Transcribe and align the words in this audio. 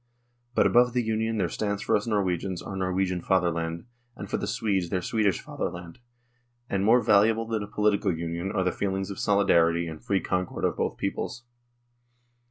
"But 0.55 0.65
above 0.65 0.93
the 0.93 1.03
Union 1.03 1.37
there 1.37 1.47
stands 1.47 1.83
for 1.83 1.95
us 1.95 2.07
Norwegians 2.07 2.63
our 2.63 2.75
Norwegian 2.75 3.21
fatherland, 3.21 3.85
and 4.15 4.27
for 4.31 4.37
the 4.37 4.47
Swedes 4.47 4.89
their 4.89 4.99
Swedish 5.03 5.39
fatherland, 5.39 5.99
and 6.67 6.83
more 6.83 7.03
valuable 7.03 7.45
than 7.45 7.61
a 7.61 7.67
political 7.67 8.11
union 8.11 8.51
are 8.51 8.63
the 8.63 8.71
feelings 8.71 9.11
of 9.11 9.19
solidarity 9.19 9.87
and 9.87 10.01
free 10.03 10.19
concord 10.19 10.65
of 10.65 10.75
both 10.77 10.97
peoples. 10.97 11.43